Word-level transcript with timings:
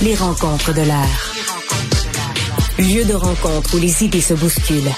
Les 0.00 0.14
rencontres 0.14 0.72
de 0.72 0.82
l'air. 0.82 1.34
Lieu 2.78 3.04
de 3.04 3.14
rencontre 3.14 3.74
où 3.74 3.80
les 3.80 4.04
idées 4.04 4.20
se 4.20 4.32
bousculent. 4.32 4.94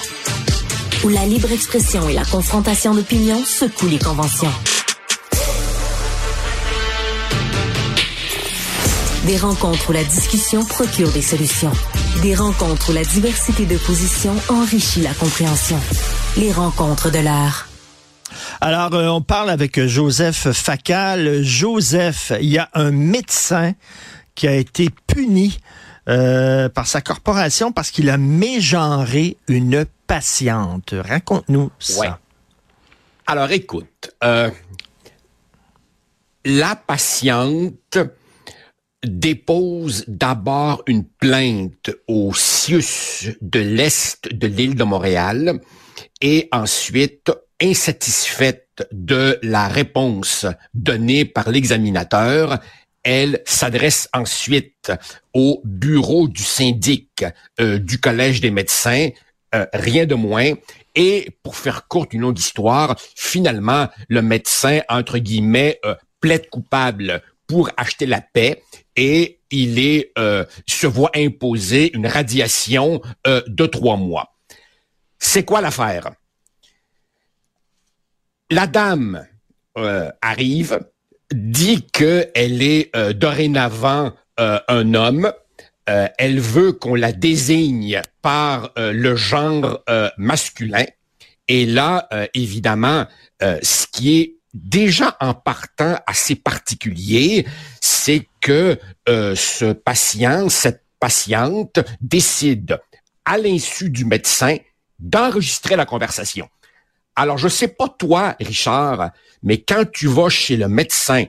Où 1.03 1.09
la 1.09 1.25
libre 1.25 1.51
expression 1.51 2.07
et 2.07 2.13
la 2.13 2.23
confrontation 2.23 2.93
d'opinions 2.93 3.43
secouent 3.43 3.87
les 3.87 3.97
conventions. 3.97 4.53
Des 9.25 9.37
rencontres 9.37 9.89
où 9.89 9.93
la 9.93 10.03
discussion 10.03 10.63
procure 10.63 11.11
des 11.11 11.23
solutions. 11.23 11.73
Des 12.21 12.35
rencontres 12.35 12.91
où 12.91 12.93
la 12.93 13.03
diversité 13.03 13.65
de 13.65 13.77
positions 13.77 14.35
enrichit 14.49 15.01
la 15.01 15.15
compréhension. 15.15 15.79
Les 16.37 16.51
rencontres 16.51 17.09
de 17.09 17.19
l'art. 17.19 17.67
Alors, 18.61 18.93
euh, 18.93 19.07
on 19.07 19.21
parle 19.21 19.49
avec 19.49 19.83
Joseph 19.87 20.51
Facal. 20.51 21.41
Joseph, 21.41 22.31
il 22.39 22.49
y 22.49 22.59
a 22.59 22.69
un 22.75 22.91
médecin 22.91 23.73
qui 24.35 24.47
a 24.47 24.55
été 24.55 24.89
puni 25.07 25.59
euh, 26.09 26.69
par 26.69 26.87
sa 26.87 27.01
corporation 27.01 27.71
parce 27.71 27.91
qu'il 27.91 28.09
a 28.09 28.17
mégenré 28.17 29.37
une 29.47 29.85
patiente. 30.07 30.95
Raconte-nous 30.97 31.71
ça. 31.79 32.19
Alors 33.27 33.51
écoute, 33.51 34.11
euh, 34.23 34.49
la 36.43 36.75
patiente 36.75 37.97
dépose 39.03 40.05
d'abord 40.07 40.83
une 40.87 41.05
plainte 41.05 41.91
au 42.07 42.33
CIUS 42.33 43.35
de 43.41 43.59
l'Est 43.59 44.33
de 44.33 44.47
l'île 44.47 44.75
de 44.75 44.83
Montréal 44.83 45.59
et 46.21 46.47
ensuite, 46.51 47.31
insatisfaite 47.61 48.87
de 48.91 49.39
la 49.43 49.67
réponse 49.67 50.45
donnée 50.73 51.25
par 51.25 51.49
l'examinateur, 51.49 52.59
elle 53.03 53.41
s'adresse 53.45 54.09
ensuite 54.13 54.91
au 55.33 55.61
bureau 55.63 56.27
du 56.27 56.43
syndic 56.43 57.25
euh, 57.59 57.79
du 57.79 57.99
Collège 57.99 58.41
des 58.41 58.51
médecins, 58.51 59.09
euh, 59.55 59.65
rien 59.73 60.05
de 60.05 60.15
moins. 60.15 60.53
Et 60.95 61.29
pour 61.43 61.55
faire 61.55 61.87
courte 61.87 62.13
une 62.13 62.23
autre 62.23 62.39
histoire, 62.39 62.99
finalement, 63.15 63.87
le 64.09 64.21
médecin, 64.21 64.81
entre 64.89 65.17
guillemets, 65.17 65.79
euh, 65.85 65.95
plaide 66.19 66.49
coupable 66.49 67.21
pour 67.47 67.69
acheter 67.77 68.05
la 68.05 68.21
paix 68.21 68.61
et 68.95 69.39
il 69.49 69.79
est 69.79 70.13
se 70.67 70.87
voit 70.87 71.11
imposer 71.15 71.93
une 71.93 72.07
radiation 72.07 73.01
de 73.25 73.65
trois 73.65 73.97
mois. 73.97 74.37
C'est 75.19 75.43
quoi 75.43 75.59
l'affaire? 75.59 76.11
La 78.49 78.67
dame 78.67 79.27
arrive, 80.21 80.79
dit 81.31 81.83
qu'elle 81.83 82.61
est 82.61 82.95
euh, 82.95 83.13
dorénavant 83.13 84.11
euh, 84.39 84.59
un 84.67 84.93
homme. 84.93 85.31
Euh, 85.89 86.07
elle 86.17 86.39
veut 86.39 86.73
qu'on 86.73 86.95
la 86.95 87.11
désigne 87.11 88.01
par 88.21 88.71
le 88.77 89.15
genre 89.15 89.79
masculin. 90.17 90.85
Et 91.47 91.65
là, 91.65 92.07
évidemment, 92.35 93.07
ce 93.41 93.87
qui 93.91 94.19
est 94.19 94.35
déjà 94.53 95.17
en 95.19 95.33
partant 95.33 95.97
assez 96.05 96.35
particulier, 96.35 97.47
c'est 97.81 98.27
que 98.41 98.77
ce 99.07 99.73
patient, 99.73 100.49
cette 100.49 100.83
patiente, 100.99 101.79
décide, 101.99 102.79
à 103.25 103.39
l'insu 103.39 103.89
du 103.89 104.05
médecin, 104.05 104.57
d'enregistrer 104.99 105.75
la 105.75 105.85
conversation. 105.85 106.47
Alors, 107.15 107.37
je 107.37 107.47
sais 107.47 107.67
pas 107.67 107.89
toi, 107.89 108.35
Richard, 108.39 109.11
mais 109.43 109.61
quand 109.61 109.89
tu 109.91 110.07
vas 110.07 110.29
chez 110.29 110.57
le 110.57 110.67
médecin 110.67 111.25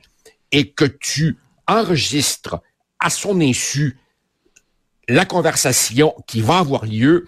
et 0.50 0.70
que 0.70 0.84
tu 0.84 1.38
enregistres 1.66 2.60
à 3.00 3.10
son 3.10 3.40
insu 3.40 3.98
la 5.08 5.24
conversation 5.24 6.14
qui 6.26 6.40
va 6.40 6.58
avoir 6.58 6.86
lieu, 6.86 7.26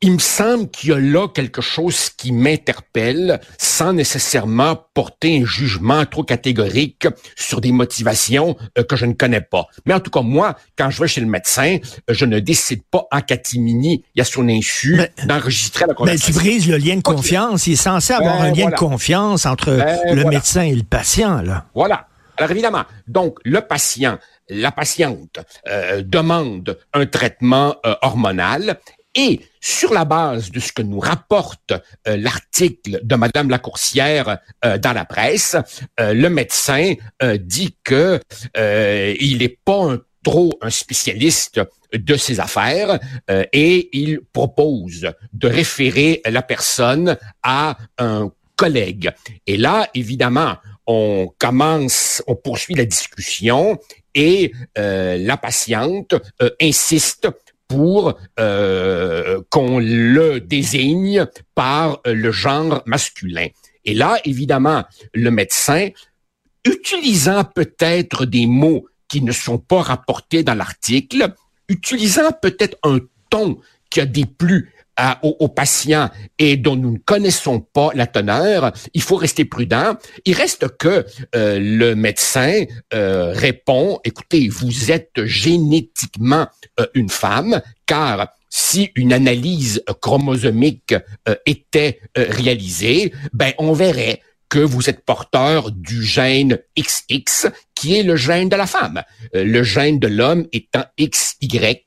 il 0.00 0.12
me 0.12 0.18
semble 0.18 0.70
qu'il 0.70 0.90
y 0.90 0.92
a 0.92 0.98
là 0.98 1.26
quelque 1.28 1.60
chose 1.60 2.10
qui 2.10 2.30
m'interpelle 2.30 3.40
sans 3.58 3.92
nécessairement 3.92 4.76
porter 4.94 5.40
un 5.42 5.44
jugement 5.44 6.06
trop 6.06 6.22
catégorique 6.22 7.08
sur 7.34 7.60
des 7.60 7.72
motivations 7.72 8.56
euh, 8.78 8.84
que 8.84 8.94
je 8.94 9.06
ne 9.06 9.14
connais 9.14 9.40
pas. 9.40 9.66
Mais 9.86 9.94
en 9.94 10.00
tout 10.00 10.10
cas, 10.10 10.22
moi, 10.22 10.56
quand 10.76 10.90
je 10.90 11.00
vais 11.00 11.08
chez 11.08 11.20
le 11.20 11.26
médecin, 11.26 11.78
je 12.08 12.24
ne 12.24 12.38
décide 12.38 12.82
pas 12.84 13.06
en 13.10 13.20
catimini, 13.20 14.04
il 14.14 14.18
y 14.18 14.20
a 14.20 14.24
son 14.24 14.48
insu, 14.48 15.00
d'enregistrer 15.24 15.86
la 15.86 15.94
conversation. 15.94 16.32
Mais 16.32 16.40
tu 16.40 16.44
brises 16.44 16.68
le 16.68 16.76
lien 16.76 16.96
de 16.96 17.02
confiance. 17.02 17.66
Il 17.66 17.72
est 17.72 17.76
censé 17.76 18.12
avoir 18.12 18.40
un 18.40 18.52
lien 18.52 18.70
de 18.70 18.76
confiance 18.76 19.46
entre 19.46 19.76
ben, 19.76 20.14
le 20.14 20.24
médecin 20.24 20.62
et 20.62 20.74
le 20.74 20.84
patient. 20.84 21.42
Là. 21.42 21.66
Voilà. 21.74 22.06
Alors 22.36 22.52
évidemment, 22.52 22.84
donc 23.08 23.38
le 23.44 23.60
patient, 23.62 24.16
la 24.48 24.70
patiente 24.70 25.40
euh, 25.66 26.02
demande 26.02 26.78
un 26.94 27.04
traitement 27.04 27.74
euh, 27.84 27.96
hormonal 28.02 28.78
et 29.18 29.40
sur 29.60 29.92
la 29.92 30.04
base 30.04 30.52
de 30.52 30.60
ce 30.60 30.72
que 30.72 30.80
nous 30.80 31.00
rapporte 31.00 31.72
euh, 31.72 32.16
l'article 32.16 33.00
de 33.02 33.16
Madame 33.16 33.50
Lacourcière 33.50 34.38
euh, 34.64 34.78
dans 34.78 34.92
la 34.92 35.04
presse, 35.04 35.56
euh, 35.98 36.14
le 36.14 36.30
médecin 36.30 36.94
dit 37.40 37.76
que 37.82 38.20
il 38.54 39.38
n'est 39.38 39.58
pas 39.64 39.96
trop 40.22 40.52
un 40.62 40.70
spécialiste 40.70 41.60
de 41.92 42.16
ces 42.16 42.38
affaires 42.38 42.98
et 43.52 43.88
il 43.92 44.20
propose 44.32 45.10
de 45.32 45.48
référer 45.48 46.20
la 46.26 46.42
personne 46.42 47.16
à 47.42 47.76
un 47.98 48.30
collègue. 48.56 49.10
Et 49.46 49.56
là, 49.56 49.88
évidemment, 49.94 50.56
on 50.86 51.32
commence, 51.38 52.22
on 52.26 52.36
poursuit 52.36 52.74
la 52.74 52.84
discussion 52.84 53.78
et 54.14 54.52
la 54.76 55.36
patiente 55.36 56.14
insiste 56.60 57.28
pour 57.68 58.18
euh, 58.40 59.42
qu'on 59.50 59.78
le 59.78 60.40
désigne 60.40 61.26
par 61.54 62.00
le 62.04 62.32
genre 62.32 62.82
masculin. 62.86 63.48
Et 63.84 63.94
là, 63.94 64.18
évidemment, 64.24 64.84
le 65.14 65.30
médecin, 65.30 65.88
utilisant 66.66 67.44
peut-être 67.44 68.24
des 68.24 68.46
mots 68.46 68.86
qui 69.06 69.22
ne 69.22 69.32
sont 69.32 69.58
pas 69.58 69.82
rapportés 69.82 70.42
dans 70.42 70.54
l'article, 70.54 71.34
utilisant 71.68 72.32
peut-être 72.42 72.76
un 72.82 72.98
ton 73.30 73.58
qui 73.90 74.00
a 74.00 74.06
déplu 74.98 75.08
aux, 75.22 75.48
patients 75.48 76.10
et 76.38 76.56
dont 76.56 76.76
nous 76.76 76.92
ne 76.92 76.98
connaissons 76.98 77.60
pas 77.60 77.90
la 77.94 78.06
teneur, 78.06 78.72
il 78.94 79.02
faut 79.02 79.16
rester 79.16 79.44
prudent. 79.44 79.94
Il 80.24 80.34
reste 80.34 80.76
que 80.76 81.06
euh, 81.34 81.58
le 81.60 81.94
médecin 81.94 82.64
euh, 82.94 83.32
répond, 83.34 84.00
écoutez, 84.04 84.48
vous 84.48 84.90
êtes 84.90 85.24
génétiquement 85.24 86.46
euh, 86.80 86.86
une 86.94 87.08
femme, 87.08 87.60
car 87.86 88.28
si 88.50 88.90
une 88.94 89.12
analyse 89.12 89.82
chromosomique 90.00 90.94
était 91.44 92.00
réalisée, 92.16 93.12
ben 93.34 93.52
on 93.58 93.74
verrait 93.74 94.22
que 94.48 94.58
vous 94.58 94.88
êtes 94.88 95.04
porteur 95.04 95.70
du 95.70 96.02
gène 96.02 96.58
XX, 96.78 97.48
qui 97.78 97.94
est 97.96 98.02
le 98.02 98.16
gène 98.16 98.48
de 98.48 98.56
la 98.56 98.66
femme. 98.66 99.02
Euh, 99.36 99.44
le 99.44 99.62
gène 99.62 100.00
de 100.00 100.08
l'homme 100.08 100.46
étant 100.52 100.84
XY. 101.00 101.78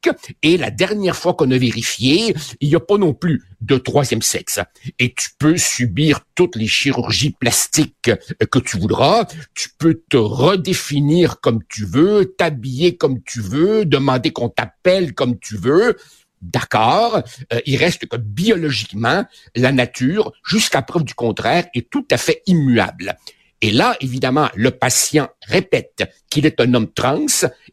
Et 0.42 0.58
la 0.58 0.72
dernière 0.72 1.18
fois 1.18 1.34
qu'on 1.34 1.52
a 1.52 1.58
vérifié, 1.58 2.34
il 2.62 2.70
n'y 2.70 2.76
a 2.76 2.80
pas 2.80 2.98
non 2.98 3.14
plus 3.14 3.44
de 3.60 3.78
troisième 3.78 4.22
sexe. 4.22 4.60
Et 5.00 5.14
tu 5.14 5.30
peux 5.38 5.58
subir 5.58 6.22
toutes 6.34 6.56
les 6.56 6.68
chirurgies 6.68 7.36
plastiques 7.38 8.10
euh, 8.10 8.46
que 8.50 8.60
tu 8.60 8.78
voudras. 8.78 9.26
Tu 9.54 9.68
peux 9.78 10.02
te 10.10 10.16
redéfinir 10.16 11.42
comme 11.42 11.60
tu 11.68 11.86
veux, 11.86 12.34
t'habiller 12.38 12.96
comme 12.96 13.22
tu 13.24 13.42
veux, 13.42 13.84
demander 13.84 14.32
qu'on 14.32 14.50
t'appelle 14.50 15.14
comme 15.14 15.38
tu 15.40 15.58
veux. 15.58 15.98
D'accord, 16.42 17.22
euh, 17.54 17.60
il 17.66 17.76
reste 17.76 18.08
que 18.08 18.18
biologiquement, 18.18 19.26
la 19.56 19.72
nature, 19.72 20.32
jusqu'à 20.44 20.82
preuve 20.82 21.04
du 21.04 21.14
contraire, 21.14 21.68
est 21.76 21.90
tout 21.90 22.08
à 22.10 22.18
fait 22.18 22.42
immuable. 22.48 23.16
Et 23.62 23.72
là, 23.72 23.96
évidemment, 24.02 24.50
le 24.56 24.72
patient 24.72 25.30
répète 25.48 26.04
qu'il 26.30 26.46
est 26.46 26.60
un 26.60 26.74
homme 26.74 26.92
trans 26.92 27.26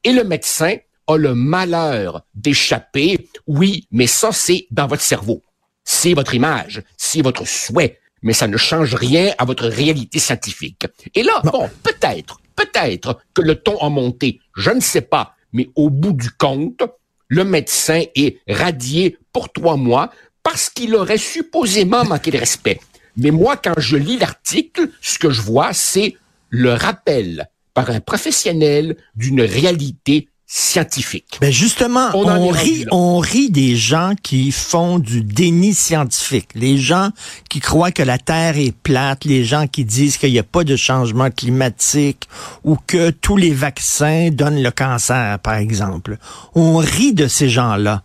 et 0.05 0.12
le 0.12 0.25
médecin 0.25 0.76
a 1.06 1.17
le 1.17 1.35
malheur 1.35 2.23
d'échapper. 2.35 3.29
Oui, 3.46 3.87
mais 3.90 4.06
ça, 4.06 4.31
c'est 4.32 4.67
dans 4.70 4.87
votre 4.87 5.02
cerveau. 5.02 5.43
C'est 5.85 6.12
votre 6.12 6.35
image, 6.35 6.82
c'est 6.99 7.23
votre 7.23 7.46
souhait, 7.49 7.99
mais 8.20 8.35
ça 8.35 8.46
ne 8.46 8.58
change 8.58 8.94
rien 8.94 9.32
à 9.38 9.46
votre 9.46 9.67
réalité 9.67 10.19
scientifique. 10.19 10.87
Et 11.14 11.23
là, 11.23 11.40
bon, 11.44 11.70
peut-être, 11.82 12.38
peut-être 12.55 13.23
que 13.32 13.41
le 13.41 13.55
ton 13.55 13.79
a 13.79 13.88
monté, 13.88 14.41
je 14.55 14.70
ne 14.70 14.81
sais 14.81 15.00
pas, 15.00 15.34
mais 15.55 15.70
au 15.76 15.88
bout 15.88 16.12
du 16.12 16.31
compte, 16.31 16.82
le 17.29 17.44
médecin 17.44 18.02
est 18.14 18.38
radié 18.46 19.17
pour 19.32 19.50
trois 19.50 19.76
mois 19.76 20.11
parce 20.43 20.69
qu'il 20.69 20.94
aurait 20.94 21.19
supposément 21.19 22.05
manqué 22.05 22.31
de 22.31 22.38
respect. 22.38 22.81
Mais 23.19 23.31
moi, 23.31 23.56
quand 23.56 23.75
je 23.76 23.97
lis 23.97 24.19
l'article, 24.19 24.88
ce 25.03 25.19
que 25.19 25.31
je 25.31 25.43
vois, 25.43 25.73
c'est 25.73 26.17
le 26.50 26.73
rappel 26.73 27.49
par 27.75 27.91
un 27.91 28.00
professionnel 28.00 28.97
d'une 29.15 29.43
réalité 29.43 30.29
scientifique. 30.50 31.37
Ben 31.43 31.53
justement, 31.53 32.09
on, 32.15 32.49
rit, 32.49 32.87
on 32.91 33.19
rit 33.19 33.50
des 33.50 33.76
gens 33.76 34.15
qui 34.23 34.50
font 34.50 34.99
du 34.99 35.20
déni 35.20 35.75
scientifique, 35.75 36.49
les 36.55 36.79
gens 36.79 37.11
qui 37.50 37.61
croient 37.61 37.91
que 37.91 38.03
la 38.03 38.17
Terre 38.17 38.56
est 38.56 38.75
plate, 38.75 39.26
les 39.26 39.44
gens 39.44 39.67
qui 39.67 39.85
disent 39.85 40.17
qu'il 40.17 40.32
n'y 40.32 40.38
a 40.38 40.44
pas 40.44 40.65
de 40.65 40.75
changement 40.75 41.31
climatique 41.31 42.29
ou 42.65 42.79
que 42.87 43.11
tous 43.11 43.37
les 43.37 43.53
vaccins 43.53 44.31
donnent 44.32 44.62
le 44.62 44.70
cancer, 44.70 45.38
par 45.41 45.56
exemple. 45.56 46.17
On 46.55 46.79
rit 46.79 47.12
de 47.12 47.26
ces 47.26 47.50
gens-là. 47.50 48.03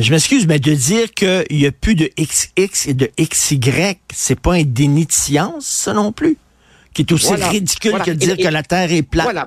Je 0.00 0.10
m'excuse, 0.10 0.46
mais 0.46 0.58
de 0.58 0.72
dire 0.72 1.12
qu'il 1.12 1.44
n'y 1.50 1.66
a 1.66 1.72
plus 1.72 1.94
de 1.94 2.10
XX 2.18 2.88
et 2.88 2.94
de 2.94 3.10
XY, 3.20 3.60
c'est 4.12 4.40
pas 4.40 4.54
un 4.54 4.62
déni 4.62 5.04
de 5.04 5.12
science, 5.12 5.66
ça 5.66 5.92
non 5.92 6.10
plus, 6.10 6.38
qui 6.94 7.02
est 7.02 7.12
aussi 7.12 7.34
ridicule 7.34 7.92
que 8.04 8.10
de 8.10 8.14
dire 8.14 8.36
que 8.36 8.48
la 8.48 8.62
Terre 8.62 8.90
est 8.92 9.02
plate. 9.02 9.26
Voilà, 9.26 9.46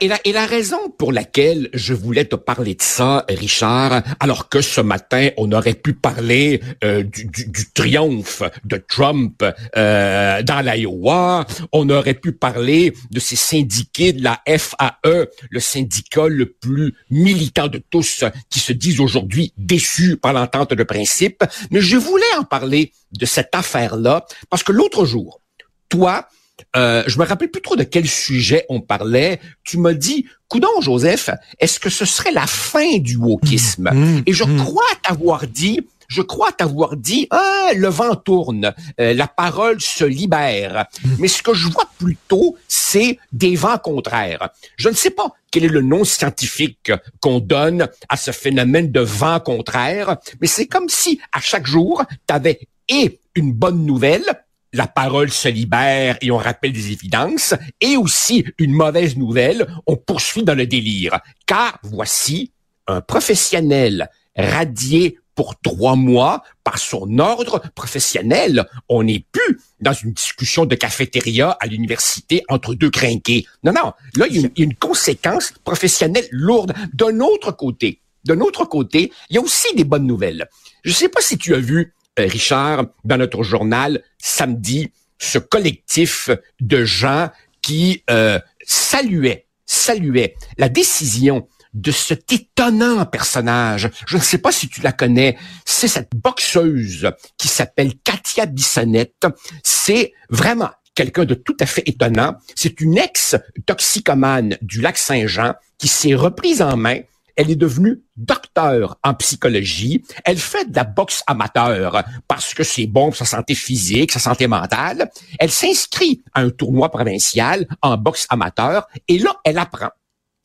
et 0.00 0.08
la, 0.08 0.18
et 0.24 0.32
la 0.32 0.46
raison 0.46 0.78
pour 0.98 1.12
laquelle 1.12 1.68
je 1.72 1.94
voulais 1.94 2.24
te 2.24 2.36
parler 2.36 2.74
de 2.74 2.82
ça, 2.82 3.24
Richard, 3.28 4.02
alors 4.20 4.48
que 4.48 4.60
ce 4.60 4.80
matin, 4.80 5.30
on 5.36 5.50
aurait 5.52 5.74
pu 5.74 5.94
parler 5.94 6.60
euh, 6.84 7.02
du, 7.02 7.24
du, 7.24 7.46
du, 7.46 7.72
triomphe 7.72 8.42
de 8.64 8.76
Trump 8.76 9.44
euh, 9.76 10.42
dans 10.42 10.60
l'Iowa, 10.60 11.44
on 11.72 11.88
aurait 11.90 12.14
pu 12.14 12.32
parler 12.32 12.92
de 13.10 13.20
ces 13.20 13.36
syndiqués 13.36 14.12
de 14.12 14.22
la 14.22 14.40
FAE, 14.46 15.26
le 15.50 15.60
syndicat 15.60 16.28
le 16.28 16.46
plus 16.46 16.94
militant 17.10 17.68
de 17.68 17.82
tous, 17.90 18.24
qui 18.50 18.60
se 18.60 18.72
disent 18.72 19.00
aujourd'hui 19.00 19.52
déçus 19.56 20.16
par 20.16 20.32
l'entente 20.32 20.72
de 20.72 20.84
principe, 20.84 21.42
mais 21.70 21.80
je 21.80 21.96
voulais 21.96 22.24
en 22.38 22.44
parler 22.44 22.92
de 23.12 23.26
cette 23.26 23.54
affaire-là, 23.54 24.24
parce 24.50 24.62
que 24.62 24.72
l'autre 24.72 25.04
jour, 25.04 25.40
toi, 25.88 26.28
euh, 26.76 27.04
je 27.06 27.18
me 27.18 27.24
rappelle 27.24 27.50
plus 27.50 27.62
trop 27.62 27.76
de 27.76 27.84
quel 27.84 28.06
sujet 28.06 28.64
on 28.68 28.80
parlait. 28.80 29.40
Tu 29.62 29.78
m'as 29.78 29.92
dit, 29.92 30.26
coudon 30.48 30.80
Joseph, 30.80 31.30
est-ce 31.58 31.80
que 31.80 31.90
ce 31.90 32.04
serait 32.04 32.32
la 32.32 32.46
fin 32.46 32.98
du 32.98 33.16
wokisme? 33.16 33.90
Mmh, 33.92 33.98
mmh, 33.98 34.22
Et 34.26 34.32
je 34.32 34.44
mmh. 34.44 34.56
crois 34.56 34.84
t'avoir 35.02 35.46
dit, 35.46 35.80
je 36.08 36.22
crois 36.22 36.52
t'avoir 36.52 36.96
dit, 36.96 37.26
ah, 37.30 37.70
le 37.74 37.88
vent 37.88 38.14
tourne, 38.14 38.72
euh, 39.00 39.14
la 39.14 39.26
parole 39.26 39.80
se 39.80 40.04
libère. 40.04 40.86
Mais 41.18 41.28
ce 41.28 41.42
que 41.42 41.54
je 41.54 41.68
vois 41.68 41.88
plutôt, 41.98 42.56
c'est 42.68 43.18
des 43.32 43.56
vents 43.56 43.78
contraires. 43.78 44.50
Je 44.76 44.88
ne 44.88 44.94
sais 44.94 45.10
pas 45.10 45.28
quel 45.50 45.64
est 45.64 45.68
le 45.68 45.82
nom 45.82 46.04
scientifique 46.04 46.92
qu'on 47.20 47.40
donne 47.40 47.88
à 48.08 48.16
ce 48.16 48.32
phénomène 48.32 48.90
de 48.90 49.00
vent 49.00 49.40
contraire, 49.40 50.16
mais 50.40 50.46
c'est 50.46 50.66
comme 50.66 50.88
si 50.88 51.20
à 51.32 51.40
chaque 51.40 51.66
jour, 51.66 52.04
tu 52.28 52.34
avais 52.34 52.60
et 52.88 53.18
une 53.34 53.52
bonne 53.52 53.84
nouvelle 53.86 54.43
la 54.74 54.86
parole 54.86 55.30
se 55.30 55.48
libère 55.48 56.18
et 56.20 56.30
on 56.30 56.36
rappelle 56.36 56.72
des 56.72 56.90
évidences, 56.92 57.54
et 57.80 57.96
aussi 57.96 58.44
une 58.58 58.72
mauvaise 58.72 59.16
nouvelle, 59.16 59.66
on 59.86 59.96
poursuit 59.96 60.42
dans 60.42 60.54
le 60.54 60.66
délire. 60.66 61.20
Car 61.46 61.78
voici 61.82 62.52
un 62.86 63.00
professionnel 63.00 64.10
radié 64.36 65.18
pour 65.34 65.58
trois 65.60 65.96
mois 65.96 66.42
par 66.62 66.78
son 66.78 67.18
ordre 67.18 67.62
professionnel. 67.74 68.66
On 68.88 69.04
n'est 69.04 69.24
plus 69.32 69.60
dans 69.80 69.92
une 69.92 70.12
discussion 70.12 70.66
de 70.66 70.74
cafétéria 70.74 71.56
à 71.60 71.66
l'université 71.66 72.42
entre 72.48 72.74
deux 72.74 72.90
crinqués. 72.90 73.46
Non, 73.62 73.72
non. 73.72 73.92
Là, 74.16 74.26
il 74.28 74.40
y 74.40 74.44
a 74.44 74.48
une, 74.56 74.74
conséquence 74.74 75.52
professionnelle 75.64 76.26
lourde. 76.30 76.72
D'un 76.92 77.20
autre 77.20 77.52
côté, 77.52 78.00
d'un 78.24 78.40
autre 78.40 78.64
côté, 78.64 79.12
il 79.30 79.36
y 79.36 79.38
a 79.38 79.42
aussi 79.42 79.74
des 79.74 79.84
bonnes 79.84 80.06
nouvelles. 80.06 80.48
Je 80.84 80.90
ne 80.90 80.94
sais 80.94 81.08
pas 81.08 81.20
si 81.20 81.36
tu 81.36 81.54
as 81.54 81.60
vu 81.60 81.93
Richard, 82.18 82.86
dans 83.04 83.16
notre 83.16 83.42
journal 83.42 84.02
samedi, 84.18 84.92
ce 85.18 85.38
collectif 85.38 86.30
de 86.60 86.84
gens 86.84 87.30
qui 87.62 88.04
euh, 88.10 88.38
saluaient, 88.64 89.46
saluaient 89.66 90.34
la 90.58 90.68
décision 90.68 91.48
de 91.72 91.90
cet 91.90 92.32
étonnant 92.32 93.04
personnage. 93.04 93.90
Je 94.06 94.16
ne 94.16 94.22
sais 94.22 94.38
pas 94.38 94.52
si 94.52 94.68
tu 94.68 94.80
la 94.80 94.92
connais. 94.92 95.36
C'est 95.64 95.88
cette 95.88 96.12
boxeuse 96.14 97.10
qui 97.36 97.48
s'appelle 97.48 97.94
Katia 98.04 98.46
Bissonnette. 98.46 99.26
C'est 99.64 100.12
vraiment 100.30 100.70
quelqu'un 100.94 101.24
de 101.24 101.34
tout 101.34 101.56
à 101.58 101.66
fait 101.66 101.82
étonnant. 101.86 102.36
C'est 102.54 102.80
une 102.80 102.96
ex-toxicomane 102.96 104.56
du 104.62 104.80
lac 104.80 104.96
Saint-Jean 104.96 105.54
qui 105.78 105.88
s'est 105.88 106.14
reprise 106.14 106.62
en 106.62 106.76
main 106.76 107.00
elle 107.36 107.50
est 107.50 107.56
devenue 107.56 108.02
docteur 108.16 108.98
en 109.02 109.14
psychologie. 109.14 110.04
Elle 110.24 110.38
fait 110.38 110.70
de 110.70 110.76
la 110.76 110.84
boxe 110.84 111.22
amateur 111.26 112.04
parce 112.28 112.54
que 112.54 112.62
c'est 112.62 112.86
bon 112.86 113.06
pour 113.06 113.16
sa 113.16 113.24
santé 113.24 113.54
physique, 113.54 114.12
sa 114.12 114.18
santé 114.18 114.46
mentale. 114.46 115.10
Elle 115.38 115.50
s'inscrit 115.50 116.22
à 116.32 116.40
un 116.40 116.50
tournoi 116.50 116.90
provincial 116.90 117.66
en 117.82 117.96
boxe 117.96 118.26
amateur 118.30 118.86
et 119.08 119.18
là, 119.18 119.36
elle 119.44 119.58
apprend. 119.58 119.90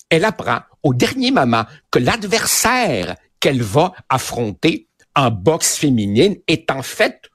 Elle 0.10 0.26
apprend 0.26 0.60
au 0.84 0.94
dernier 0.94 1.32
moment 1.32 1.66
que 1.92 2.00
l'adversaire 2.00 3.16
qu'elle 3.40 3.62
va 3.62 3.94
affronter 4.10 4.88
en 5.16 5.32
boxe 5.32 5.78
féminine 5.78 6.38
est 6.48 6.72
en 6.72 6.82
fait 6.82 7.30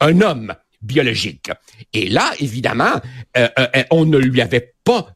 un 0.00 0.20
homme 0.20 0.54
biologique. 0.82 1.50
Et 1.92 2.08
là, 2.08 2.32
évidemment, 2.38 3.00
euh, 3.36 3.48
euh, 3.58 3.84
on 3.90 4.04
ne 4.04 4.18
lui 4.18 4.40
avait 4.40 4.74
pas 4.84 5.08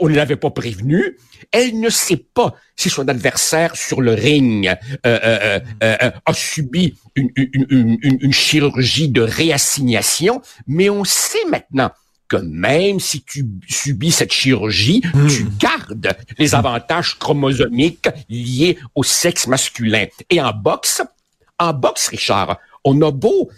on 0.00 0.08
ne 0.08 0.14
l'avait 0.14 0.36
pas 0.36 0.50
prévenu. 0.50 1.18
Elle 1.52 1.80
ne 1.80 1.90
sait 1.90 2.16
pas 2.16 2.54
si 2.76 2.90
son 2.90 3.08
adversaire 3.08 3.76
sur 3.76 4.00
le 4.00 4.12
ring 4.12 4.68
euh, 4.68 4.74
euh, 5.04 5.60
euh, 5.82 6.10
a 6.24 6.34
subi 6.34 6.94
une, 7.14 7.30
une, 7.36 7.66
une, 7.70 8.18
une, 8.20 8.32
chirurgie 8.32 9.08
de 9.08 9.22
réassignation, 9.22 10.42
mais 10.66 10.90
on 10.90 11.04
sait 11.04 11.44
maintenant 11.50 11.90
que 12.28 12.36
même 12.36 13.00
si 13.00 13.22
tu 13.22 13.46
subis 13.68 14.10
cette 14.10 14.32
chirurgie, 14.32 15.02
hmm. 15.14 15.28
tu 15.28 15.46
gardes 15.58 16.16
les 16.38 16.54
avantages 16.54 17.18
chromosomiques 17.18 18.08
liés 18.28 18.78
au 18.94 19.04
sexe 19.04 19.46
masculin. 19.46 20.06
Et 20.28 20.40
en 20.40 20.52
boxe, 20.52 21.02
en 21.58 21.72
boxe, 21.72 22.08
Richard, 22.08 22.58
on 22.84 23.00
a 23.02 23.12
beau 23.12 23.50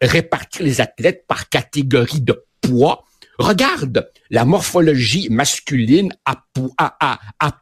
répartir 0.00 0.64
les 0.64 0.80
athlètes 0.80 1.24
par 1.28 1.48
catégorie 1.48 2.22
de 2.22 2.42
poids, 2.62 3.04
Regarde 3.38 4.10
la 4.30 4.44
morphologie 4.44 5.28
masculine 5.30 6.12
à, 6.24 6.44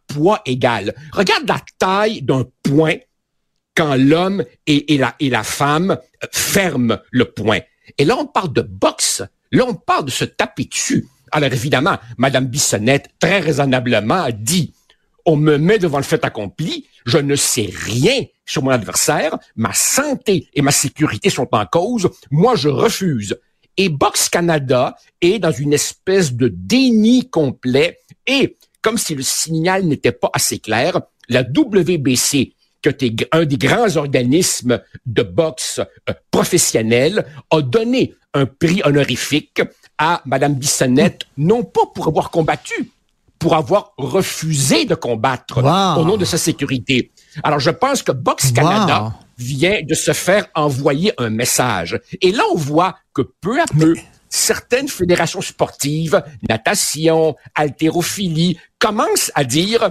poids 0.08 0.42
égal. 0.44 0.94
Regarde 1.12 1.48
la 1.48 1.60
taille 1.78 2.22
d'un 2.22 2.44
point 2.62 2.96
quand 3.74 3.96
l'homme 3.96 4.44
et, 4.66 4.98
la, 4.98 5.42
femme 5.42 5.98
ferment 6.30 6.98
le 7.10 7.24
point. 7.24 7.60
Et 7.98 8.04
là, 8.04 8.16
on 8.18 8.26
parle 8.26 8.52
de 8.52 8.62
boxe. 8.62 9.22
Là, 9.50 9.64
on 9.66 9.74
parle 9.74 10.06
de 10.06 10.10
se 10.10 10.24
taper 10.24 10.64
dessus. 10.64 11.06
Alors 11.30 11.52
évidemment, 11.52 11.98
Madame 12.18 12.46
Bissonnette, 12.46 13.08
très 13.18 13.40
raisonnablement, 13.40 14.22
a 14.22 14.32
dit, 14.32 14.74
on 15.24 15.36
me 15.36 15.56
met 15.56 15.78
devant 15.78 15.98
le 15.98 16.04
fait 16.04 16.24
accompli, 16.24 16.86
je 17.06 17.18
ne 17.18 17.36
sais 17.36 17.70
rien 17.72 18.24
sur 18.44 18.62
mon 18.62 18.70
adversaire, 18.70 19.38
ma 19.56 19.72
santé 19.72 20.48
et 20.52 20.62
ma 20.62 20.72
sécurité 20.72 21.30
sont 21.30 21.48
en 21.52 21.64
cause, 21.64 22.10
moi 22.30 22.54
je 22.54 22.68
refuse. 22.68 23.38
Et 23.76 23.88
Box 23.88 24.28
Canada 24.28 24.96
est 25.20 25.38
dans 25.38 25.52
une 25.52 25.72
espèce 25.72 26.32
de 26.34 26.48
déni 26.48 27.28
complet. 27.28 27.98
Et 28.26 28.56
comme 28.82 28.98
si 28.98 29.14
le 29.14 29.22
signal 29.22 29.84
n'était 29.84 30.12
pas 30.12 30.30
assez 30.32 30.58
clair, 30.58 31.00
la 31.28 31.42
WBC, 31.42 32.54
qui 32.82 32.88
est 32.88 33.28
un 33.32 33.44
des 33.44 33.56
grands 33.56 33.96
organismes 33.96 34.80
de 35.06 35.22
boxe 35.22 35.80
euh, 36.10 36.14
professionnels, 36.30 37.24
a 37.50 37.62
donné 37.62 38.14
un 38.34 38.46
prix 38.46 38.82
honorifique 38.84 39.62
à 39.98 40.22
Madame 40.26 40.54
Bissonnette, 40.54 41.26
non 41.36 41.62
pas 41.62 41.86
pour 41.94 42.08
avoir 42.08 42.30
combattu, 42.30 42.90
pour 43.38 43.54
avoir 43.54 43.92
refusé 43.96 44.84
de 44.84 44.94
combattre 44.94 45.58
au 45.58 46.04
nom 46.04 46.16
de 46.16 46.24
sa 46.24 46.38
sécurité. 46.38 47.12
Alors, 47.42 47.60
je 47.60 47.70
pense 47.70 48.02
que 48.02 48.12
Box 48.12 48.52
Canada 48.52 49.14
vient 49.38 49.82
de 49.82 49.94
se 49.94 50.12
faire 50.12 50.46
envoyer 50.54 51.12
un 51.18 51.30
message. 51.30 51.98
Et 52.20 52.32
là, 52.32 52.42
on 52.52 52.56
voit 52.56 52.96
que 53.14 53.22
peu 53.22 53.60
à 53.60 53.66
peu, 53.66 53.94
certaines 54.28 54.88
fédérations 54.88 55.42
sportives, 55.42 56.22
natation, 56.48 57.36
haltérophilie, 57.54 58.58
commencent 58.78 59.32
à 59.34 59.44
dire 59.44 59.90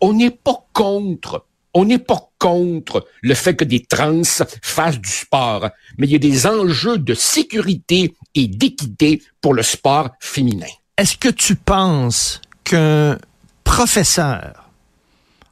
on 0.00 0.12
n'est 0.12 0.30
pas 0.30 0.66
contre 0.72 1.44
on 1.74 1.84
n'est 1.84 1.98
pas 1.98 2.30
contre 2.38 3.06
le 3.20 3.34
fait 3.34 3.56
que 3.56 3.64
des 3.64 3.84
trans 3.84 4.22
fassent 4.62 5.00
du 5.00 5.10
sport, 5.10 5.68
mais 5.98 6.06
il 6.06 6.12
y 6.12 6.16
a 6.16 6.20
des 6.20 6.46
enjeux 6.46 6.98
de 6.98 7.14
sécurité 7.14 8.14
et 8.34 8.46
d'équité 8.46 9.20
pour 9.40 9.54
le 9.54 9.62
sport 9.62 10.10
féminin. 10.20 10.68
Est-ce 10.96 11.16
que 11.16 11.28
tu 11.28 11.56
penses 11.56 12.40
qu'un 12.62 13.18
professeur 13.64 14.70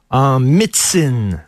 en 0.09 0.39
médecine 0.39 1.43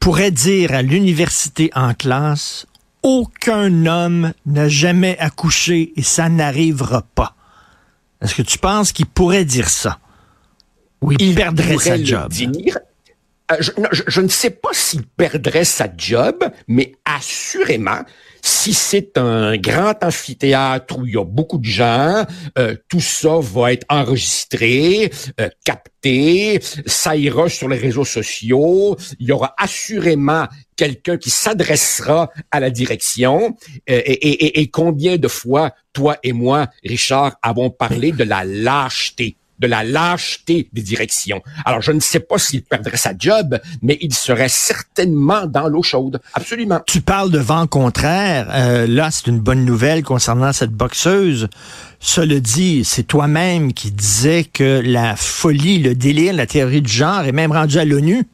pourrait 0.00 0.30
dire 0.30 0.72
à 0.72 0.82
l'université 0.82 1.70
en 1.74 1.94
classe, 1.94 2.66
aucun 3.02 3.86
homme 3.86 4.32
n'a 4.46 4.68
jamais 4.68 5.18
accouché 5.18 5.92
et 5.96 6.02
ça 6.02 6.28
n'arrivera 6.28 7.02
pas. 7.02 7.34
Est-ce 8.20 8.34
que 8.34 8.42
tu 8.42 8.58
penses 8.58 8.92
qu'il 8.92 9.06
pourrait 9.06 9.44
dire 9.44 9.68
ça? 9.68 9.98
Ou 11.00 11.12
il, 11.12 11.34
perdrait 11.34 11.78
sa 11.78 12.02
job? 12.02 12.32
euh, 13.52 13.56
je, 13.92 14.20
ne 14.20 14.28
sais 14.28 14.50
pas 14.50 14.70
s'il 14.72 15.04
perdrait 15.06 15.64
sa 15.64 15.88
job, 15.96 16.44
mais 16.66 16.94
assurément, 17.04 18.00
si 18.48 18.72
c'est 18.72 19.18
un 19.18 19.56
grand 19.56 20.02
amphithéâtre 20.02 20.98
où 20.98 21.06
il 21.06 21.14
y 21.14 21.18
a 21.18 21.24
beaucoup 21.24 21.58
de 21.58 21.64
gens, 21.64 22.24
euh, 22.58 22.74
tout 22.88 23.00
ça 23.00 23.38
va 23.40 23.72
être 23.72 23.86
enregistré, 23.90 25.10
euh, 25.38 25.48
capté, 25.64 26.58
ça 26.86 27.14
ira 27.14 27.48
sur 27.48 27.68
les 27.68 27.76
réseaux 27.76 28.04
sociaux, 28.04 28.96
il 29.20 29.28
y 29.28 29.32
aura 29.32 29.54
assurément 29.58 30.46
quelqu'un 30.76 31.18
qui 31.18 31.30
s'adressera 31.30 32.30
à 32.50 32.60
la 32.60 32.70
direction. 32.70 33.56
et, 33.86 34.60
et 34.60 34.70
combien 34.70 35.18
de 35.18 35.28
fois, 35.28 35.72
toi 35.92 36.16
et 36.22 36.32
moi, 36.32 36.68
Richard, 36.84 37.36
avons 37.42 37.70
parlé 37.70 38.12
de 38.12 38.24
la 38.24 38.44
lâcheté? 38.44 39.37
De 39.58 39.66
la 39.66 39.84
lâcheté 39.84 40.68
des 40.72 40.82
directions. 40.82 41.42
Alors, 41.64 41.82
je 41.82 41.92
ne 41.92 42.00
sais 42.00 42.20
pas 42.20 42.38
s'il 42.38 42.62
perdrait 42.62 42.96
sa 42.96 43.12
job, 43.18 43.58
mais 43.82 43.98
il 44.00 44.14
serait 44.14 44.48
certainement 44.48 45.46
dans 45.46 45.68
l'eau 45.68 45.82
chaude. 45.82 46.20
Absolument. 46.34 46.80
Tu 46.86 47.00
parles 47.00 47.30
de 47.30 47.38
vent 47.38 47.66
contraire. 47.66 48.48
Euh, 48.52 48.86
là, 48.86 49.10
c'est 49.10 49.26
une 49.26 49.40
bonne 49.40 49.64
nouvelle 49.64 50.02
concernant 50.02 50.52
cette 50.52 50.72
boxeuse. 50.72 51.48
Cela 52.00 52.38
dit, 52.40 52.84
c'est 52.84 53.02
toi-même 53.02 53.72
qui 53.72 53.90
disais 53.90 54.44
que 54.44 54.80
la 54.84 55.16
folie, 55.16 55.78
le 55.78 55.94
délire, 55.94 56.32
la 56.34 56.46
théorie 56.46 56.82
du 56.82 56.92
genre 56.92 57.24
est 57.24 57.32
même 57.32 57.52
rendue 57.52 57.78
à 57.78 57.84
l'ONU. 57.84 58.24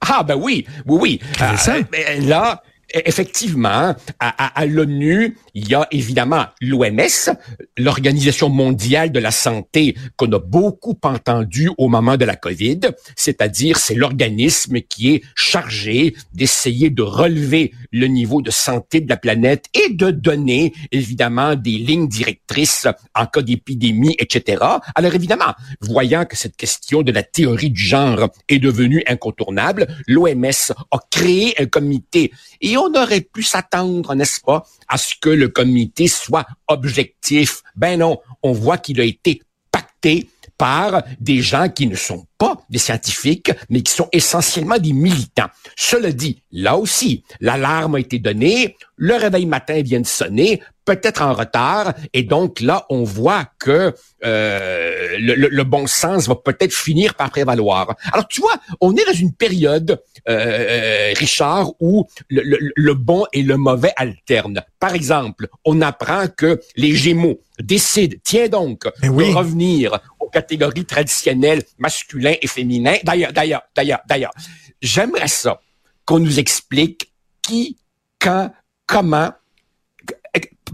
Ah 0.00 0.22
ben 0.22 0.34
oui, 0.34 0.66
oui, 0.86 0.98
oui. 1.00 1.20
Euh, 1.42 1.82
ben, 1.90 2.26
là, 2.26 2.62
effectivement, 2.92 3.94
à, 4.18 4.60
à, 4.60 4.66
l'ONU, 4.66 5.36
il 5.54 5.68
y 5.68 5.74
a 5.74 5.86
évidemment 5.90 6.46
l'OMS, 6.60 7.34
l'Organisation 7.76 8.48
mondiale 8.48 9.12
de 9.12 9.20
la 9.20 9.30
santé, 9.30 9.94
qu'on 10.16 10.30
a 10.32 10.38
beaucoup 10.38 10.98
entendu 11.02 11.70
au 11.78 11.88
moment 11.88 12.16
de 12.16 12.24
la 12.24 12.36
COVID, 12.36 12.80
c'est-à-dire 13.16 13.78
c'est 13.78 13.94
l'organisme 13.94 14.80
qui 14.80 15.14
est 15.14 15.22
chargé 15.34 16.14
d'essayer 16.32 16.90
de 16.90 17.02
relever 17.02 17.72
le 17.92 18.06
niveau 18.06 18.42
de 18.42 18.50
santé 18.50 19.00
de 19.00 19.08
la 19.08 19.16
planète 19.16 19.66
et 19.74 19.92
de 19.92 20.10
donner 20.10 20.72
évidemment 20.92 21.54
des 21.54 21.72
lignes 21.72 22.08
directrices 22.08 22.86
en 23.14 23.26
cas 23.26 23.42
d'épidémie, 23.42 24.16
etc. 24.18 24.62
Alors 24.94 25.14
évidemment, 25.14 25.54
voyant 25.80 26.24
que 26.24 26.36
cette 26.36 26.56
question 26.56 27.02
de 27.02 27.12
la 27.12 27.22
théorie 27.22 27.70
du 27.70 27.82
genre 27.82 28.28
est 28.48 28.58
devenue 28.58 29.02
incontournable, 29.06 29.86
l'OMS 30.06 30.72
a 30.90 30.98
créé 31.10 31.54
un 31.60 31.66
comité 31.66 32.32
et 32.60 32.76
on 32.80 32.94
aurait 32.94 33.20
pu 33.20 33.42
s'attendre, 33.42 34.14
n'est-ce 34.14 34.40
pas, 34.40 34.66
à 34.88 34.98
ce 34.98 35.14
que 35.20 35.30
le 35.30 35.48
comité 35.48 36.08
soit 36.08 36.46
objectif? 36.68 37.62
Ben 37.76 37.98
non, 37.98 38.18
on 38.42 38.52
voit 38.52 38.78
qu'il 38.78 39.00
a 39.00 39.04
été 39.04 39.42
pacté 39.70 40.28
par 40.60 41.04
des 41.18 41.40
gens 41.40 41.70
qui 41.70 41.86
ne 41.86 41.96
sont 41.96 42.26
pas 42.36 42.58
des 42.68 42.76
scientifiques, 42.76 43.50
mais 43.70 43.80
qui 43.80 43.92
sont 43.92 44.10
essentiellement 44.12 44.76
des 44.76 44.92
militants. 44.92 45.48
Cela 45.74 46.12
dit, 46.12 46.42
là 46.52 46.76
aussi, 46.76 47.24
l'alarme 47.40 47.94
a 47.94 47.98
été 47.98 48.18
donnée, 48.18 48.76
le 48.96 49.14
réveil 49.14 49.46
matin 49.46 49.80
vient 49.80 50.00
de 50.00 50.06
sonner, 50.06 50.60
peut-être 50.84 51.22
en 51.22 51.32
retard, 51.32 51.94
et 52.12 52.22
donc 52.22 52.60
là, 52.60 52.84
on 52.90 53.04
voit 53.04 53.46
que 53.58 53.94
euh, 54.24 55.16
le, 55.18 55.62
bon 55.62 55.86
sens 55.86 56.28
va 56.28 56.34
peut-être 56.34 56.74
finir 56.74 57.14
par 57.14 57.30
prévaloir. 57.30 57.94
Alors, 58.12 58.28
tu 58.28 58.40
vois, 58.40 58.56
on 58.80 58.94
est 58.96 59.06
dans 59.06 59.12
une 59.12 59.32
période, 59.32 59.98
euh, 60.28 60.32
euh, 60.32 61.12
Richard, 61.16 61.72
où 61.80 62.06
le, 62.28 62.92
bon 62.94 63.24
et 63.32 63.42
le 63.42 63.56
mauvais 63.56 63.92
alternent. 63.96 64.62
Par 64.78 64.94
exemple, 64.94 65.48
on 65.64 65.80
apprend 65.80 66.26
que 66.26 66.60
les 66.76 66.94
Gémeaux 66.94 67.40
décident, 67.60 68.16
tiens 68.24 68.48
donc, 68.48 68.84
de 69.02 69.34
revenir 69.34 70.00
aux 70.20 70.28
catégories 70.28 70.84
traditionnelles 70.84 71.62
masculin 71.78 72.34
et 72.40 72.46
féminin. 72.46 72.96
D'ailleurs, 73.02 73.32
d'ailleurs, 73.32 73.62
d'ailleurs, 73.74 74.00
d'ailleurs, 74.06 74.32
j'aimerais 74.80 75.28
ça 75.28 75.60
qu'on 76.04 76.18
nous 76.18 76.38
explique 76.38 77.12
qui, 77.42 77.76
quand, 78.18 78.52
comment, 78.86 79.32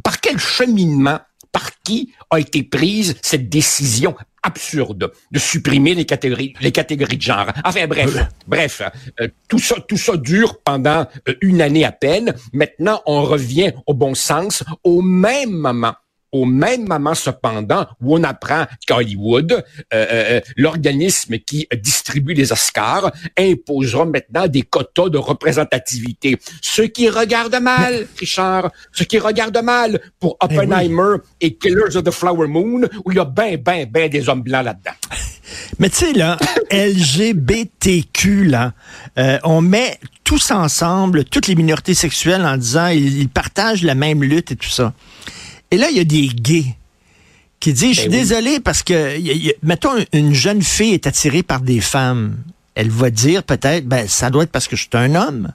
par 0.03 0.21
quel 0.21 0.38
cheminement, 0.38 1.21
par 1.53 1.71
qui 1.83 2.12
a 2.31 2.38
été 2.38 2.62
prise 2.62 3.17
cette 3.23 3.49
décision 3.49 4.15
absurde 4.43 5.12
de 5.33 5.38
supprimer 5.38 5.95
les 5.95 6.05
catégories, 6.05 6.55
les 6.61 6.73
catégories 6.73 7.17
de 7.17 7.23
genre. 7.23 7.47
Enfin 7.65 7.87
bref, 7.87 8.17
bref, 8.47 8.83
euh, 9.21 9.29
tout 9.49 9.59
ça, 9.59 9.76
tout 9.88 9.97
ça 9.97 10.17
dure 10.17 10.61
pendant 10.62 11.07
euh, 11.29 11.35
une 11.41 11.61
année 11.61 11.85
à 11.85 11.93
peine. 11.93 12.35
Maintenant, 12.53 13.03
on 13.07 13.23
revient 13.23 13.73
au 13.87 13.95
bon 13.95 14.15
sens 14.15 14.62
au 14.85 15.03
même 15.03 15.50
moment 15.50 15.95
au 16.37 16.45
même 16.45 16.87
moment 16.87 17.14
cependant 17.14 17.87
où 18.00 18.16
on 18.16 18.23
apprend 18.23 18.66
qu'Hollywood, 18.87 19.52
euh, 19.52 19.61
euh, 19.93 20.07
euh, 20.12 20.40
l'organisme 20.57 21.38
qui 21.38 21.66
distribue 21.83 22.35
les 22.35 22.52
Oscars, 22.52 23.11
imposera 23.38 24.05
maintenant 24.05 24.47
des 24.47 24.62
quotas 24.62 25.09
de 25.09 25.19
représentativité. 25.19 26.37
Ce 26.61 26.83
qui 26.83 27.09
regarde 27.09 27.55
mal, 27.61 28.07
Richard, 28.19 28.71
ce 28.93 29.05
qui 29.05 29.19
regarde 29.19 29.57
mal 29.62 30.00
pour 30.21 30.37
eh 30.43 30.45
Oppenheimer 30.45 31.16
et 31.40 31.57
Killers 31.57 31.97
of 31.97 32.05
the 32.05 32.11
Flower 32.11 32.49
Moon, 32.49 32.83
où 33.05 33.12
il 33.12 33.16
y 33.16 33.21
a 33.21 33.25
ben, 33.25 33.57
ben, 33.57 33.88
ben 33.90 34.11
des 34.11 34.28
hommes 34.28 34.43
blancs 34.43 34.64
là-dedans. 34.64 34.97
Mais 35.78 35.88
tu 35.88 35.97
sais, 35.97 36.12
là, 36.12 36.37
LGBTQ, 36.73 38.47
là, 38.47 38.73
on 39.45 39.61
met 39.61 39.99
tous 40.25 40.50
ensemble, 40.50 41.25
toutes 41.25 41.47
les 41.47 41.55
minorités 41.55 41.95
sexuelles 41.95 42.45
en 42.45 42.57
disant 42.57 42.88
ils 42.88 43.28
partagent 43.28 43.85
la 43.85 43.95
même 43.95 44.25
lutte 44.25 44.50
et 44.50 44.57
tout 44.57 44.69
ça. 44.69 44.93
Et 45.70 45.76
là, 45.76 45.88
il 45.90 45.96
y 45.96 46.00
a 46.00 46.04
des 46.04 46.28
gays 46.28 46.76
qui 47.61 47.73
disent, 47.73 47.96
je 47.96 48.00
suis 48.02 48.08
ben 48.08 48.18
désolé 48.18 48.61
parce 48.61 48.82
que, 48.82 49.16
mettons, 49.62 49.92
une 50.12 50.35
jeune 50.35 50.62
fille 50.62 50.94
est 50.94 51.06
attirée 51.06 51.42
par 51.42 51.61
des 51.61 51.80
femmes. 51.80 52.37
Elle 52.75 52.90
va 52.90 53.11
dire 53.11 53.42
peut-être, 53.42 53.87
ben, 53.87 54.06
ça 54.06 54.30
doit 54.30 54.44
être 54.44 54.52
parce 54.52 54.68
que 54.68 54.76
je 54.76 54.82
suis 54.82 54.90
un 54.92 55.14
homme. 55.14 55.52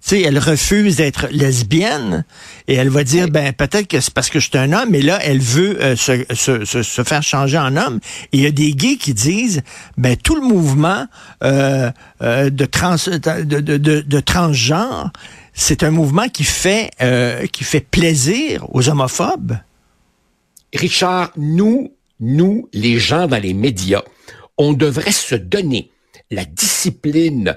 Tu 0.00 0.10
sais, 0.10 0.20
elle 0.20 0.38
refuse 0.38 0.96
d'être 0.96 1.28
lesbienne 1.30 2.24
et 2.68 2.74
elle 2.74 2.90
va 2.90 3.04
dire, 3.04 3.28
ben, 3.28 3.54
peut-être 3.54 3.88
que 3.88 4.00
c'est 4.00 4.12
parce 4.12 4.28
que 4.28 4.38
je 4.38 4.50
suis 4.50 4.58
un 4.58 4.72
homme, 4.72 4.90
mais 4.90 5.00
là, 5.00 5.18
elle 5.22 5.40
veut 5.40 5.82
euh, 5.82 5.96
se, 5.96 6.24
se, 6.34 6.82
se, 6.82 7.02
faire 7.02 7.22
changer 7.22 7.58
en 7.58 7.74
homme. 7.76 8.00
Et 8.32 8.38
il 8.38 8.40
y 8.42 8.46
a 8.46 8.50
des 8.50 8.72
gays 8.72 8.96
qui 8.96 9.14
disent, 9.14 9.62
ben, 9.96 10.14
tout 10.16 10.36
le 10.36 10.46
mouvement 10.46 11.06
euh, 11.42 11.90
euh 12.20 12.50
de, 12.50 12.64
trans, 12.66 12.96
de, 12.96 13.60
de, 13.60 13.78
de 13.78 14.20
transgenre, 14.20 15.10
c'est 15.54 15.84
un 15.84 15.90
mouvement 15.92 16.28
qui 16.28 16.44
fait, 16.44 16.90
euh, 17.00 17.46
qui 17.46 17.64
fait 17.64 17.80
plaisir 17.80 18.66
aux 18.74 18.88
homophobes. 18.88 19.56
Richard, 20.74 21.30
nous, 21.36 21.92
nous, 22.18 22.68
les 22.72 22.98
gens 22.98 23.28
dans 23.28 23.40
les 23.40 23.54
médias, 23.54 24.02
on 24.58 24.72
devrait 24.72 25.12
se 25.12 25.36
donner 25.36 25.92
la 26.30 26.44
discipline 26.44 27.56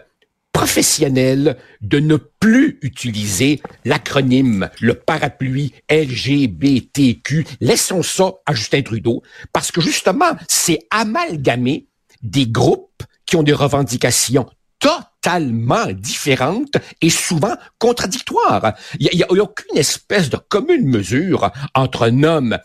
professionnelle 0.54 1.58
de 1.82 2.00
ne 2.00 2.16
plus 2.16 2.80
utiliser 2.82 3.62
l'acronyme, 3.86 4.70
le 4.80 4.94
parapluie 4.94 5.74
LGBTQ. 5.90 7.46
Laissons 7.62 8.04
ça 8.04 8.34
à 8.46 8.54
Justin 8.54 8.82
Trudeau, 8.84 9.24
parce 9.54 9.72
que 9.72 9.82
justement, 9.82 10.36
c'est 10.48 10.80
amalgamer 10.92 11.88
des 12.22 12.48
groupes 12.48 13.04
qui 13.26 13.36
ont 13.36 13.44
des 13.44 13.54
revendications 13.54 14.48
totalement 15.22 15.88
différentes 15.92 16.78
et 17.02 17.10
souvent 17.10 17.56
contradictoires. 17.80 18.74
Il 19.00 19.10
n'y 19.14 19.24
a, 19.24 19.28
a, 19.28 19.32
aucune 19.32 19.78
espèce 19.78 20.30
de 20.30 20.38
commune 20.38 20.88
mesure 20.88 21.52
entre 21.74 22.04
un 22.04 22.24
homme 22.24 22.58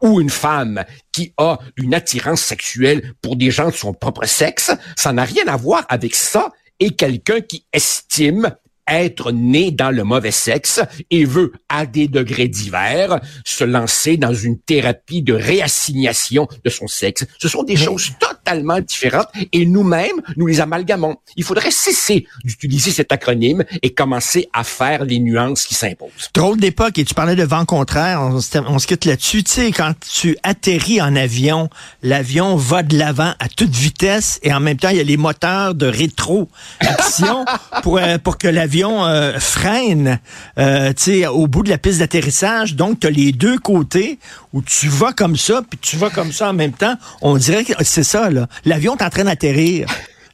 ou 0.00 0.20
une 0.20 0.30
femme 0.30 0.84
qui 1.12 1.32
a 1.38 1.58
une 1.76 1.94
attirance 1.94 2.42
sexuelle 2.42 3.14
pour 3.22 3.36
des 3.36 3.50
gens 3.50 3.68
de 3.68 3.74
son 3.74 3.92
propre 3.92 4.26
sexe. 4.26 4.72
Ça 4.96 5.12
n'a 5.12 5.24
rien 5.24 5.46
à 5.46 5.56
voir 5.56 5.84
avec 5.88 6.14
ça 6.14 6.52
et 6.80 6.90
quelqu'un 6.90 7.40
qui 7.40 7.66
estime 7.72 8.54
être 8.88 9.32
né 9.32 9.70
dans 9.70 9.90
le 9.90 10.04
mauvais 10.04 10.30
sexe 10.30 10.80
et 11.10 11.24
veut, 11.24 11.52
à 11.68 11.86
des 11.86 12.08
degrés 12.08 12.48
divers, 12.48 13.20
se 13.44 13.64
lancer 13.64 14.16
dans 14.16 14.34
une 14.34 14.58
thérapie 14.58 15.22
de 15.22 15.32
réassignation 15.32 16.48
de 16.64 16.70
son 16.70 16.86
sexe. 16.86 17.24
Ce 17.38 17.48
sont 17.48 17.62
des 17.62 17.76
choses 17.76 18.10
totalement 18.18 18.80
différentes 18.80 19.28
et 19.52 19.66
nous-mêmes, 19.66 20.20
nous 20.36 20.46
les 20.46 20.60
amalgamons. 20.60 21.16
Il 21.36 21.44
faudrait 21.44 21.70
cesser 21.70 22.26
d'utiliser 22.44 22.90
cet 22.90 23.12
acronyme 23.12 23.64
et 23.82 23.94
commencer 23.94 24.48
à 24.52 24.64
faire 24.64 25.04
les 25.04 25.18
nuances 25.18 25.64
qui 25.64 25.74
s'imposent. 25.74 26.30
Drôle 26.34 26.58
d'époque, 26.58 26.98
et 26.98 27.04
tu 27.04 27.14
parlais 27.14 27.36
de 27.36 27.44
vent 27.44 27.64
contraire, 27.64 28.20
on, 28.22 28.40
se 28.40 28.86
quitte 28.86 29.04
là-dessus. 29.04 29.42
Tu 29.44 29.50
sais, 29.50 29.72
quand 29.72 29.94
tu 30.00 30.36
atterris 30.42 31.00
en 31.00 31.16
avion, 31.16 31.68
l'avion 32.02 32.56
va 32.56 32.82
de 32.82 32.98
l'avant 32.98 33.32
à 33.38 33.48
toute 33.48 33.74
vitesse 33.74 34.38
et 34.42 34.52
en 34.52 34.60
même 34.60 34.76
temps, 34.76 34.90
il 34.90 34.96
y 34.96 35.00
a 35.00 35.04
les 35.04 35.16
moteurs 35.16 35.74
de 35.74 35.86
rétro-action 35.86 37.44
pour, 37.82 37.98
euh, 37.98 38.18
pour 38.18 38.38
que 38.38 38.48
l'avion 38.48 38.73
euh, 38.82 39.38
freine 39.38 40.18
euh, 40.58 40.92
au 41.30 41.46
bout 41.46 41.62
de 41.62 41.70
la 41.70 41.78
piste 41.78 42.00
d'atterrissage. 42.00 42.74
Donc, 42.74 43.00
tu 43.00 43.06
as 43.06 43.10
les 43.10 43.32
deux 43.32 43.58
côtés 43.58 44.18
où 44.52 44.62
tu 44.62 44.88
vas 44.88 45.12
comme 45.12 45.36
ça, 45.36 45.62
puis 45.68 45.78
tu 45.80 45.96
vas 45.96 46.10
comme 46.10 46.32
ça 46.32 46.50
en 46.50 46.52
même 46.52 46.72
temps. 46.72 46.96
On 47.22 47.36
dirait 47.36 47.64
que 47.64 47.72
c'est 47.82 48.04
ça, 48.04 48.30
là. 48.30 48.48
L'avion 48.64 48.96
est 48.96 49.02
en 49.02 49.10
train 49.10 49.24
d'atterrir. 49.24 49.86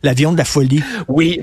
L'avion 0.02 0.32
de 0.32 0.38
la 0.38 0.44
folie. 0.44 0.82
Oui. 1.08 1.40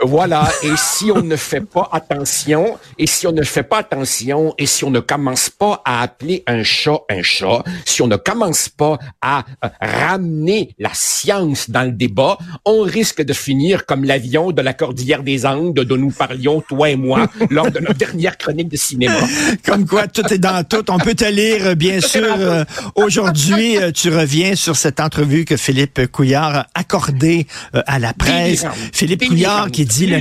Voilà. 0.00 0.48
Et 0.62 0.72
si 0.76 1.10
on 1.10 1.22
ne 1.22 1.36
fait 1.36 1.60
pas 1.60 1.88
attention, 1.92 2.78
et 2.98 3.06
si 3.06 3.26
on 3.26 3.32
ne 3.32 3.42
fait 3.42 3.64
pas 3.64 3.78
attention, 3.78 4.54
et 4.56 4.66
si 4.66 4.84
on 4.84 4.90
ne 4.90 5.00
commence 5.00 5.50
pas 5.50 5.82
à 5.84 6.02
appeler 6.02 6.44
un 6.46 6.62
chat 6.62 7.00
un 7.10 7.22
chat, 7.22 7.64
si 7.84 8.02
on 8.02 8.06
ne 8.06 8.16
commence 8.16 8.68
pas 8.68 8.98
à 9.20 9.44
euh, 9.64 9.68
ramener 9.80 10.74
la 10.78 10.90
science 10.92 11.70
dans 11.70 11.82
le 11.82 11.90
débat, 11.90 12.38
on 12.64 12.82
risque 12.82 13.22
de 13.22 13.32
finir 13.32 13.86
comme 13.86 14.04
l'avion 14.04 14.52
de 14.52 14.62
la 14.62 14.72
cordillère 14.72 15.22
des 15.22 15.46
Andes 15.46 15.74
dont 15.80 15.96
nous 15.96 16.10
parlions, 16.10 16.60
toi 16.60 16.90
et 16.90 16.96
moi, 16.96 17.26
lors 17.50 17.70
de 17.70 17.80
notre 17.80 17.94
dernière 17.94 18.38
chronique 18.38 18.68
de 18.68 18.76
cinéma. 18.76 19.18
Comme 19.64 19.86
quoi, 19.86 20.06
tout 20.06 20.32
est 20.32 20.38
dans 20.38 20.64
tout. 20.64 20.84
On 20.90 20.98
peut 20.98 21.14
te 21.14 21.24
lire, 21.24 21.74
bien 21.74 22.00
sûr. 22.00 22.36
Euh, 22.38 22.64
aujourd'hui, 22.94 23.78
euh, 23.78 23.90
tu 23.90 24.10
reviens 24.10 24.54
sur 24.54 24.76
cette 24.76 25.00
entrevue 25.00 25.44
que 25.44 25.56
Philippe 25.56 26.06
Couillard 26.12 26.56
a 26.56 26.66
accordée 26.74 27.46
à 27.72 27.98
la 27.98 28.12
presse. 28.12 28.64
Philippe 28.92 29.26
Couillard 29.26 29.70
qui 29.70 29.87
dit 29.88 30.06
le, 30.06 30.20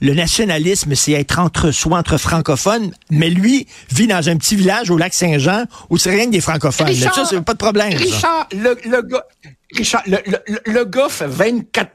le 0.00 0.14
nationalisme, 0.14 0.94
c'est 0.94 1.12
être 1.12 1.38
entre 1.38 1.70
soi, 1.70 1.98
entre 1.98 2.18
francophones, 2.18 2.92
mais 3.10 3.30
lui 3.30 3.66
vit 3.90 4.06
dans 4.06 4.28
un 4.28 4.36
petit 4.36 4.56
village 4.56 4.90
au 4.90 4.96
lac 4.96 5.14
Saint-Jean 5.14 5.64
où 5.90 5.96
c'est 5.98 6.10
rien 6.10 6.26
que 6.26 6.32
des 6.32 6.40
francophones. 6.40 6.88
Richard, 6.88 7.14
ça, 7.14 7.24
c'est 7.24 7.40
pas 7.40 7.54
de 7.54 7.58
problème. 7.58 7.94
Richard, 7.94 8.48
le, 8.52 8.76
le 8.84 9.02
gars... 9.02 9.24
Richard, 9.74 10.02
le, 10.06 10.18
le, 10.26 10.60
le 10.66 10.84
gars 10.84 11.08
fait 11.08 11.26
24 11.26 11.90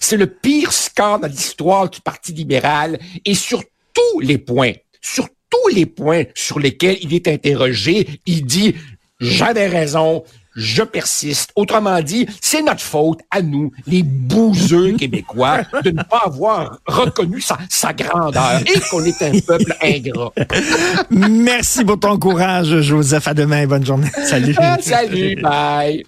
C'est 0.00 0.16
le 0.16 0.26
pire 0.26 0.72
score 0.72 1.20
dans 1.20 1.28
l'histoire 1.28 1.88
du 1.88 2.00
Parti 2.00 2.32
libéral 2.32 2.98
et 3.24 3.34
sur 3.34 3.62
tous 3.94 4.20
les 4.20 4.38
points, 4.38 4.72
sur 5.00 5.28
tous 5.50 5.74
les 5.74 5.86
points 5.86 6.24
sur 6.34 6.58
lesquels 6.58 6.98
il 7.02 7.14
est 7.14 7.28
interrogé, 7.28 8.20
il 8.26 8.44
dit 8.44 8.74
j'avais 9.20 9.66
raison, 9.66 10.24
je 10.54 10.82
persiste. 10.82 11.52
Autrement 11.56 12.00
dit, 12.02 12.26
c'est 12.40 12.62
notre 12.62 12.80
faute 12.80 13.20
à 13.30 13.42
nous, 13.42 13.72
les 13.86 14.02
bouseux 14.02 14.96
québécois, 14.96 15.62
de 15.84 15.90
ne 15.90 16.02
pas 16.02 16.22
avoir 16.24 16.78
reconnu 16.86 17.40
sa, 17.40 17.58
sa 17.68 17.92
grandeur 17.92 18.60
et 18.66 18.80
qu'on 18.90 19.04
est 19.04 19.22
un 19.22 19.38
peuple 19.40 19.74
ingrat. 19.82 20.32
Merci 21.10 21.84
pour 21.84 21.98
ton 21.98 22.18
courage, 22.18 22.80
Joseph. 22.80 23.28
À 23.28 23.34
demain. 23.34 23.66
Bonne 23.66 23.84
journée. 23.84 24.10
Salut. 24.24 24.54
salut. 24.80 25.36
Bye. 25.40 26.04